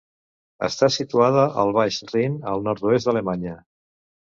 [0.67, 3.57] Està situada al baix Rin, al nord-oest d'Alemanya.